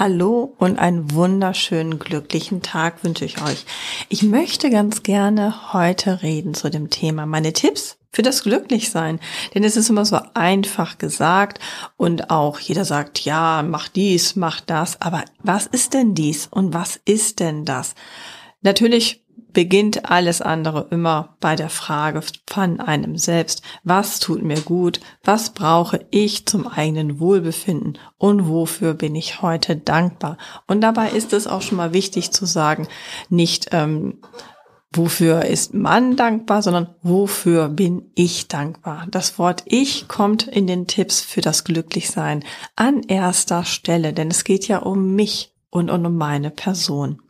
Hallo 0.00 0.54
und 0.56 0.78
einen 0.78 1.12
wunderschönen 1.12 1.98
glücklichen 1.98 2.62
Tag 2.62 3.04
wünsche 3.04 3.26
ich 3.26 3.42
euch. 3.42 3.66
Ich 4.08 4.22
möchte 4.22 4.70
ganz 4.70 5.02
gerne 5.02 5.74
heute 5.74 6.22
reden 6.22 6.54
zu 6.54 6.70
dem 6.70 6.88
Thema 6.88 7.26
meine 7.26 7.52
Tipps 7.52 7.98
für 8.10 8.22
das 8.22 8.42
Glücklichsein. 8.42 9.20
Denn 9.54 9.62
es 9.62 9.76
ist 9.76 9.90
immer 9.90 10.06
so 10.06 10.18
einfach 10.32 10.96
gesagt 10.96 11.58
und 11.98 12.30
auch 12.30 12.58
jeder 12.60 12.86
sagt, 12.86 13.26
ja, 13.26 13.62
mach 13.62 13.88
dies, 13.88 14.36
mach 14.36 14.62
das. 14.62 14.98
Aber 15.02 15.22
was 15.42 15.66
ist 15.66 15.92
denn 15.92 16.14
dies 16.14 16.46
und 16.46 16.72
was 16.72 16.98
ist 17.04 17.38
denn 17.38 17.66
das? 17.66 17.94
Natürlich 18.62 19.22
beginnt 19.52 20.10
alles 20.10 20.42
andere 20.42 20.88
immer 20.90 21.36
bei 21.40 21.56
der 21.56 21.70
Frage 21.70 22.22
von 22.48 22.80
einem 22.80 23.16
selbst, 23.16 23.62
was 23.84 24.18
tut 24.18 24.42
mir 24.42 24.60
gut, 24.60 25.00
was 25.24 25.50
brauche 25.50 26.06
ich 26.10 26.46
zum 26.46 26.66
eigenen 26.66 27.20
Wohlbefinden 27.20 27.98
und 28.18 28.48
wofür 28.48 28.94
bin 28.94 29.14
ich 29.14 29.42
heute 29.42 29.76
dankbar. 29.76 30.38
Und 30.66 30.80
dabei 30.80 31.10
ist 31.10 31.32
es 31.32 31.46
auch 31.46 31.62
schon 31.62 31.78
mal 31.78 31.92
wichtig 31.92 32.30
zu 32.30 32.46
sagen, 32.46 32.88
nicht 33.28 33.68
ähm, 33.72 34.18
wofür 34.92 35.44
ist 35.44 35.72
man 35.74 36.16
dankbar, 36.16 36.62
sondern 36.62 36.94
wofür 37.02 37.68
bin 37.68 38.10
ich 38.14 38.48
dankbar. 38.48 39.06
Das 39.10 39.38
Wort 39.38 39.62
ich 39.66 40.08
kommt 40.08 40.46
in 40.48 40.66
den 40.66 40.86
Tipps 40.86 41.20
für 41.20 41.40
das 41.40 41.64
Glücklichsein 41.64 42.44
an 42.76 43.02
erster 43.04 43.64
Stelle, 43.64 44.12
denn 44.12 44.28
es 44.28 44.44
geht 44.44 44.68
ja 44.68 44.78
um 44.78 45.14
mich 45.14 45.54
und 45.70 45.90
um 45.90 46.16
meine 46.16 46.50
Person. 46.50 47.22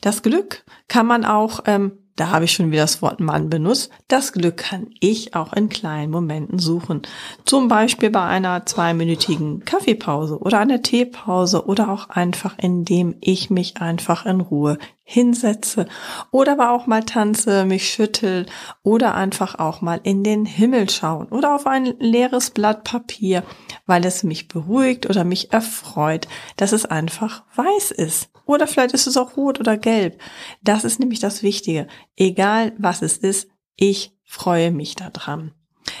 Das 0.00 0.22
Glück 0.22 0.64
kann 0.88 1.06
man 1.06 1.24
auch, 1.24 1.60
ähm, 1.66 1.92
da 2.16 2.30
habe 2.30 2.44
ich 2.44 2.52
schon 2.52 2.70
wieder 2.70 2.82
das 2.82 3.02
Wort 3.02 3.20
Mann 3.20 3.48
benutzt, 3.48 3.90
das 4.08 4.32
Glück 4.32 4.58
kann 4.58 4.88
ich 5.00 5.34
auch 5.34 5.52
in 5.52 5.68
kleinen 5.68 6.10
Momenten 6.10 6.58
suchen. 6.58 7.02
Zum 7.44 7.68
Beispiel 7.68 8.10
bei 8.10 8.22
einer 8.22 8.66
zweiminütigen 8.66 9.64
Kaffeepause 9.64 10.38
oder 10.38 10.58
einer 10.58 10.82
Teepause 10.82 11.64
oder 11.66 11.90
auch 11.90 12.08
einfach 12.10 12.54
indem 12.58 13.14
ich 13.20 13.50
mich 13.50 13.80
einfach 13.80 14.26
in 14.26 14.40
Ruhe 14.40 14.78
hinsetze 15.10 15.86
oder 16.30 16.52
aber 16.52 16.70
auch 16.70 16.86
mal 16.86 17.04
tanze, 17.04 17.64
mich 17.64 17.90
schüttel 17.90 18.46
oder 18.84 19.14
einfach 19.16 19.58
auch 19.58 19.80
mal 19.80 20.00
in 20.04 20.22
den 20.22 20.46
Himmel 20.46 20.88
schauen 20.88 21.26
oder 21.28 21.56
auf 21.56 21.66
ein 21.66 21.94
leeres 21.98 22.50
Blatt 22.50 22.84
Papier, 22.84 23.42
weil 23.86 24.06
es 24.06 24.22
mich 24.22 24.46
beruhigt 24.46 25.10
oder 25.10 25.24
mich 25.24 25.52
erfreut, 25.52 26.28
dass 26.56 26.70
es 26.72 26.86
einfach 26.86 27.42
weiß 27.56 27.90
ist. 27.90 28.30
Oder 28.46 28.68
vielleicht 28.68 28.94
ist 28.94 29.08
es 29.08 29.16
auch 29.16 29.36
rot 29.36 29.58
oder 29.58 29.76
gelb. 29.76 30.20
Das 30.62 30.84
ist 30.84 31.00
nämlich 31.00 31.18
das 31.18 31.42
Wichtige. 31.42 31.88
Egal 32.16 32.72
was 32.78 33.02
es 33.02 33.16
ist, 33.16 33.48
ich 33.76 34.12
freue 34.24 34.70
mich 34.70 34.94
daran. 34.94 35.52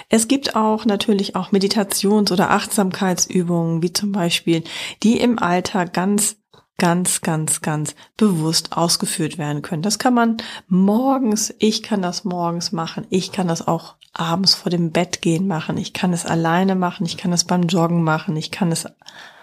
Es 0.08 0.28
gibt 0.28 0.56
auch 0.56 0.84
natürlich 0.84 1.34
auch 1.36 1.50
Meditations- 1.52 2.30
oder 2.30 2.50
Achtsamkeitsübungen, 2.50 3.82
wie 3.82 3.92
zum 3.92 4.12
Beispiel, 4.12 4.62
die 5.02 5.20
im 5.20 5.38
Alltag 5.38 5.92
ganz 5.92 6.39
ganz, 6.80 7.20
ganz, 7.20 7.60
ganz 7.60 7.94
bewusst 8.16 8.72
ausgeführt 8.72 9.36
werden 9.36 9.60
können. 9.60 9.82
Das 9.82 9.98
kann 9.98 10.14
man 10.14 10.38
morgens, 10.66 11.54
ich 11.58 11.82
kann 11.82 12.00
das 12.00 12.24
morgens 12.24 12.72
machen, 12.72 13.06
ich 13.10 13.32
kann 13.32 13.46
das 13.46 13.68
auch 13.68 13.96
abends 14.14 14.54
vor 14.54 14.70
dem 14.70 14.90
Bett 14.90 15.20
gehen 15.20 15.46
machen, 15.46 15.76
ich 15.76 15.92
kann 15.92 16.14
es 16.14 16.24
alleine 16.24 16.74
machen, 16.74 17.04
ich 17.04 17.18
kann 17.18 17.34
es 17.34 17.44
beim 17.44 17.64
Joggen 17.64 18.02
machen, 18.02 18.34
ich 18.34 18.50
kann 18.50 18.72
es 18.72 18.86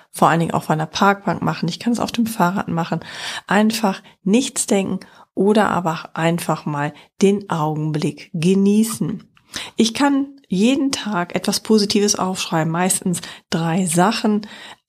vor 0.09 0.29
allen 0.29 0.39
Dingen 0.39 0.53
auf 0.53 0.71
einer 0.71 0.87
Parkbank 0.87 1.43
machen, 1.43 1.69
ich 1.69 1.79
kann 1.79 1.93
es 1.93 1.99
auf 1.99 2.11
dem 2.11 2.25
Fahrrad 2.25 2.69
machen. 2.69 3.01
Einfach 3.45 4.01
nichts 4.23 4.65
denken 4.65 4.99
oder 5.35 5.69
aber 5.69 6.09
einfach 6.15 6.65
mal 6.65 6.91
den 7.21 7.51
Augenblick 7.51 8.31
genießen. 8.33 9.23
Ich 9.75 9.93
kann 9.93 10.37
jeden 10.47 10.91
Tag 10.91 11.35
etwas 11.35 11.59
Positives 11.59 12.15
aufschreiben, 12.15 12.71
meistens 12.71 13.21
drei 13.49 13.85
Sachen, 13.85 14.47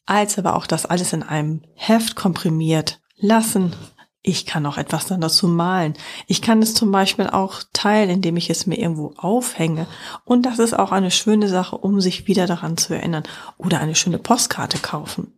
als 0.09 0.39
aber 0.39 0.57
auch 0.57 0.67
das 0.67 0.87
alles 0.87 1.13
in 1.13 1.23
einem 1.23 1.61
Heft 1.75 2.17
komprimiert 2.17 3.01
lassen. 3.19 3.75
Ich 4.23 4.47
kann 4.47 4.65
auch 4.67 4.79
etwas 4.79 5.07
dann 5.07 5.21
dazu 5.21 5.47
malen. 5.47 5.95
Ich 6.27 6.41
kann 6.43 6.63
es 6.63 6.75
zum 6.75 6.91
Beispiel 6.91 7.27
auch 7.29 7.63
teilen, 7.73 8.11
indem 8.11 8.37
ich 8.37 8.49
es 8.49 8.67
mir 8.67 8.79
irgendwo 8.79 9.13
aufhänge. 9.17 9.87
Und 10.25 10.47
das 10.47 10.59
ist 10.59 10.77
auch 10.79 10.93
eine 10.93 11.11
schöne 11.11 11.49
Sache, 11.49 11.77
um 11.77 12.01
sich 12.01 12.27
wieder 12.27 12.47
daran 12.47 12.77
zu 12.79 12.95
erinnern. 12.95 13.23
Oder 13.59 13.81
eine 13.81 13.95
schöne 13.95 14.19
Postkarte 14.19 14.79
kaufen. 14.79 15.35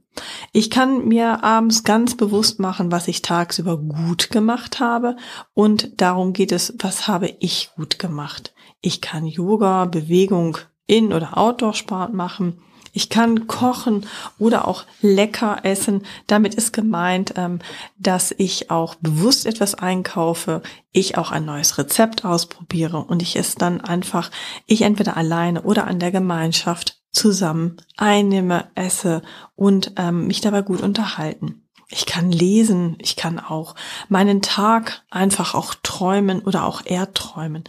Ich 0.52 0.70
kann 0.70 1.06
mir 1.06 1.42
abends 1.42 1.82
ganz 1.82 2.16
bewusst 2.16 2.60
machen, 2.60 2.92
was 2.92 3.08
ich 3.08 3.22
tagsüber 3.22 3.76
gut 3.76 4.30
gemacht 4.30 4.78
habe. 4.78 5.16
Und 5.52 6.00
darum 6.00 6.32
geht 6.32 6.52
es, 6.52 6.74
was 6.78 7.08
habe 7.08 7.34
ich 7.40 7.70
gut 7.76 7.98
gemacht. 7.98 8.54
Ich 8.80 9.00
kann 9.00 9.26
Yoga, 9.26 9.84
Bewegung, 9.86 10.58
In- 10.86 11.12
oder 11.12 11.36
Outdoor-Sport 11.36 12.14
machen. 12.14 12.62
Ich 12.92 13.08
kann 13.08 13.46
kochen 13.46 14.06
oder 14.38 14.66
auch 14.66 14.84
lecker 15.00 15.60
essen. 15.62 16.02
Damit 16.26 16.54
ist 16.54 16.72
gemeint, 16.72 17.34
ähm, 17.36 17.60
dass 17.98 18.34
ich 18.36 18.70
auch 18.70 18.94
bewusst 18.96 19.46
etwas 19.46 19.74
einkaufe, 19.74 20.62
ich 20.92 21.16
auch 21.18 21.30
ein 21.30 21.44
neues 21.44 21.78
Rezept 21.78 22.24
ausprobiere 22.24 22.98
und 22.98 23.22
ich 23.22 23.36
es 23.36 23.54
dann 23.54 23.80
einfach, 23.80 24.30
ich 24.66 24.82
entweder 24.82 25.16
alleine 25.16 25.62
oder 25.62 25.86
an 25.86 25.98
der 25.98 26.10
Gemeinschaft 26.10 27.00
zusammen 27.12 27.76
einnehme, 27.96 28.70
esse 28.74 29.22
und 29.56 29.92
ähm, 29.96 30.26
mich 30.26 30.40
dabei 30.40 30.62
gut 30.62 30.80
unterhalten. 30.80 31.66
Ich 31.88 32.06
kann 32.06 32.30
lesen, 32.30 32.96
ich 33.00 33.16
kann 33.16 33.40
auch 33.40 33.74
meinen 34.08 34.42
Tag 34.42 35.02
einfach 35.10 35.54
auch 35.54 35.74
träumen 35.82 36.40
oder 36.40 36.64
auch 36.64 36.86
erträumen. 36.86 37.64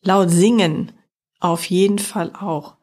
Laut 0.00 0.30
singen 0.30 0.92
auf 1.38 1.66
jeden 1.66 1.98
Fall 1.98 2.32
auch. 2.34 2.77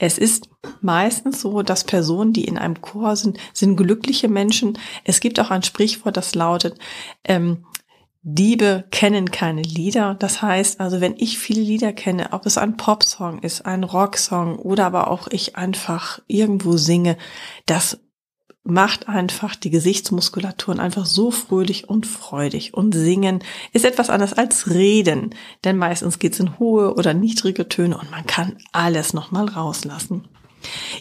Es 0.00 0.16
ist 0.16 0.48
meistens 0.80 1.42
so, 1.42 1.62
dass 1.62 1.84
Personen, 1.84 2.32
die 2.32 2.46
in 2.46 2.56
einem 2.56 2.80
Chor 2.80 3.16
sind, 3.16 3.38
sind 3.52 3.76
glückliche 3.76 4.28
Menschen. 4.28 4.78
Es 5.04 5.20
gibt 5.20 5.38
auch 5.38 5.50
ein 5.50 5.62
Sprichwort, 5.62 6.16
das 6.16 6.34
lautet, 6.34 6.78
ähm, 7.22 7.66
Diebe 8.22 8.84
kennen 8.90 9.30
keine 9.30 9.62
Lieder. 9.62 10.14
Das 10.14 10.42
heißt 10.42 10.80
also, 10.80 11.00
wenn 11.00 11.16
ich 11.16 11.38
viele 11.38 11.62
Lieder 11.62 11.92
kenne, 11.92 12.32
ob 12.32 12.44
es 12.44 12.58
ein 12.58 12.76
Popsong 12.76 13.40
ist, 13.40 13.64
ein 13.64 13.84
Rocksong 13.84 14.58
oder 14.58 14.86
aber 14.86 15.10
auch 15.10 15.28
ich 15.28 15.56
einfach 15.56 16.20
irgendwo 16.26 16.76
singe, 16.76 17.16
das 17.66 17.98
macht 18.62 19.08
einfach 19.08 19.56
die 19.56 19.70
Gesichtsmuskulaturen 19.70 20.80
einfach 20.80 21.06
so 21.06 21.30
fröhlich 21.30 21.88
und 21.88 22.06
freudig. 22.06 22.74
Und 22.74 22.94
singen 22.94 23.42
ist 23.72 23.84
etwas 23.84 24.10
anderes 24.10 24.34
als 24.34 24.70
reden, 24.70 25.34
denn 25.64 25.76
meistens 25.76 26.18
geht 26.18 26.34
es 26.34 26.40
in 26.40 26.58
hohe 26.58 26.94
oder 26.94 27.14
niedrige 27.14 27.68
Töne 27.68 27.98
und 27.98 28.10
man 28.10 28.26
kann 28.26 28.58
alles 28.72 29.14
nochmal 29.14 29.46
rauslassen. 29.46 30.28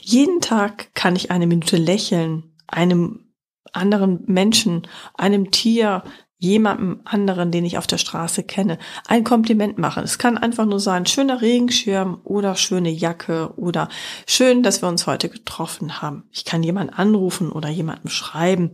Jeden 0.01 0.39
Tag 0.39 0.93
kann 0.95 1.15
ich 1.15 1.31
eine 1.31 1.47
Minute 1.47 1.77
lächeln, 1.77 2.55
einem 2.67 3.25
anderen 3.73 4.23
Menschen, 4.25 4.87
einem 5.15 5.51
Tier, 5.51 6.03
jemandem 6.39 7.01
anderen, 7.03 7.51
den 7.51 7.65
ich 7.65 7.77
auf 7.77 7.85
der 7.85 7.97
Straße 7.97 8.43
kenne, 8.43 8.79
ein 9.07 9.25
Kompliment 9.25 9.77
machen. 9.77 10.03
Es 10.03 10.17
kann 10.17 10.37
einfach 10.37 10.65
nur 10.65 10.79
sein, 10.79 11.05
schöner 11.05 11.41
Regenschirm 11.41 12.21
oder 12.23 12.55
schöne 12.55 12.89
Jacke 12.89 13.53
oder 13.57 13.89
schön, 14.25 14.63
dass 14.63 14.81
wir 14.81 14.87
uns 14.87 15.05
heute 15.05 15.27
getroffen 15.27 16.01
haben. 16.01 16.23
Ich 16.31 16.45
kann 16.45 16.63
jemanden 16.63 16.93
anrufen 16.93 17.51
oder 17.51 17.67
jemandem 17.67 18.09
schreiben. 18.09 18.71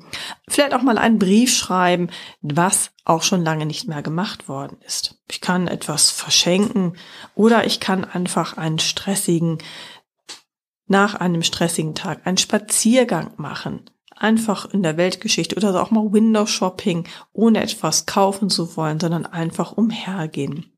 Vielleicht 0.47 0.75
auch 0.75 0.83
mal 0.83 1.00
einen 1.00 1.17
Brief 1.17 1.56
schreiben, 1.56 2.09
was 2.41 2.91
auch 3.03 3.23
schon 3.23 3.44
lange 3.44 3.65
nicht 3.65 3.88
mehr 3.88 4.03
gemacht 4.03 4.47
worden 4.47 4.77
ist. 4.85 5.19
Ich 5.29 5.41
kann 5.41 5.67
etwas 5.67 6.12
verschenken 6.12 6.95
oder 7.33 7.65
ich 7.65 7.79
kann 7.79 8.06
einfach 8.06 8.57
einen 8.57 8.77
stressigen, 8.77 9.57
nach 10.88 11.15
einem 11.15 11.41
stressigen 11.41 11.95
Tag 11.95 12.27
einen 12.27 12.38
Spaziergang 12.38 13.33
machen 13.38 13.89
einfach 14.15 14.65
in 14.73 14.83
der 14.83 14.97
Weltgeschichte 14.97 15.56
oder 15.56 15.81
auch 15.81 15.91
mal 15.91 16.12
Window 16.12 16.45
Shopping, 16.45 17.07
ohne 17.33 17.62
etwas 17.62 18.06
kaufen 18.06 18.50
zu 18.50 18.75
wollen, 18.77 19.00
sondern 19.00 19.25
einfach 19.25 19.73
umhergehen. 19.73 20.71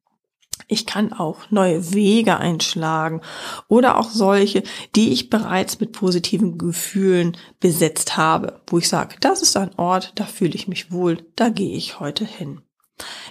Ich 0.68 0.86
kann 0.86 1.14
auch 1.14 1.50
neue 1.50 1.94
Wege 1.94 2.38
einschlagen 2.38 3.22
oder 3.70 3.98
auch 3.98 4.10
solche, 4.10 4.64
die 4.96 5.14
ich 5.14 5.30
bereits 5.30 5.80
mit 5.80 5.94
positiven 5.94 6.58
Gefühlen 6.58 7.38
besetzt 7.60 8.18
habe, 8.18 8.62
wo 8.68 8.78
ich 8.78 8.90
sage, 8.90 9.16
das 9.22 9.42
ist 9.42 9.56
ein 9.56 9.78
Ort, 9.78 10.14
da 10.16 10.26
fühle 10.26 10.56
ich 10.56 10.68
mich 10.68 10.92
wohl, 10.92 11.26
da 11.36 11.50
gehe 11.50 11.78
ich 11.78 12.00
heute 12.00 12.26
hin. 12.26 12.62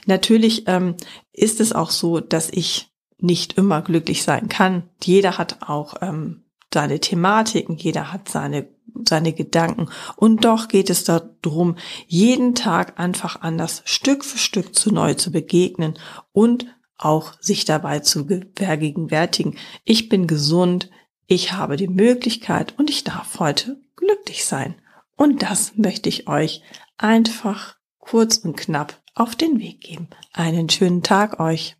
Natürlich 0.06 0.64
ähm, 0.66 0.94
ist 1.32 1.60
es 1.60 1.72
auch 1.72 1.90
so, 1.90 2.20
dass 2.20 2.48
ich 2.50 2.90
nicht 3.18 3.54
immer 3.54 3.82
glücklich 3.82 4.22
sein 4.22 4.48
kann. 4.48 4.88
Jeder 5.02 5.36
hat 5.38 5.68
auch 5.68 5.96
ähm, 6.00 6.45
seine 6.76 7.00
Thematiken, 7.00 7.78
jeder 7.78 8.12
hat 8.12 8.28
seine 8.28 8.68
seine 9.08 9.32
Gedanken. 9.32 9.88
Und 10.16 10.44
doch 10.44 10.68
geht 10.68 10.90
es 10.90 11.04
darum, 11.04 11.76
jeden 12.06 12.54
Tag 12.54 13.00
einfach 13.00 13.40
anders 13.40 13.80
Stück 13.86 14.24
für 14.24 14.36
Stück 14.36 14.74
zu 14.74 14.92
neu 14.92 15.14
zu 15.14 15.32
begegnen 15.32 15.98
und 16.32 16.66
auch 16.98 17.32
sich 17.40 17.64
dabei 17.64 18.00
zu 18.00 18.26
vergegenwärtigen. 18.54 19.56
Ich 19.84 20.10
bin 20.10 20.26
gesund, 20.26 20.90
ich 21.26 21.52
habe 21.52 21.76
die 21.78 21.88
Möglichkeit 21.88 22.74
und 22.78 22.90
ich 22.90 23.04
darf 23.04 23.38
heute 23.38 23.80
glücklich 23.96 24.44
sein. 24.44 24.74
Und 25.16 25.42
das 25.42 25.76
möchte 25.76 26.10
ich 26.10 26.28
euch 26.28 26.62
einfach 26.98 27.76
kurz 27.98 28.36
und 28.36 28.56
knapp 28.56 29.00
auf 29.14 29.34
den 29.34 29.58
Weg 29.60 29.80
geben. 29.80 30.08
Einen 30.34 30.68
schönen 30.68 31.02
Tag 31.02 31.40
euch. 31.40 31.76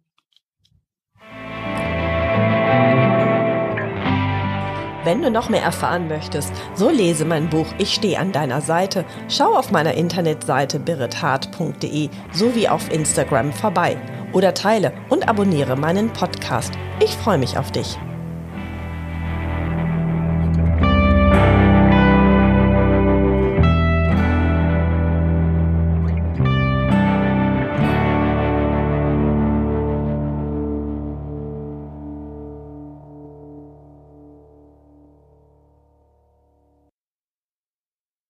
Wenn 5.06 5.22
du 5.22 5.30
noch 5.30 5.48
mehr 5.48 5.62
erfahren 5.62 6.08
möchtest, 6.08 6.52
so 6.74 6.90
lese 6.90 7.24
mein 7.24 7.48
Buch 7.48 7.66
Ich 7.78 7.94
stehe 7.94 8.18
an 8.18 8.32
deiner 8.32 8.60
Seite, 8.60 9.04
schau 9.28 9.54
auf 9.54 9.70
meiner 9.70 9.94
Internetseite 9.94 10.80
birithart.de 10.80 12.08
sowie 12.32 12.66
auf 12.66 12.90
Instagram 12.92 13.52
vorbei 13.52 13.96
oder 14.32 14.52
teile 14.52 14.92
und 15.08 15.28
abonniere 15.28 15.76
meinen 15.76 16.12
Podcast. 16.12 16.72
Ich 16.98 17.16
freue 17.16 17.38
mich 17.38 17.56
auf 17.56 17.70
dich. 17.70 17.96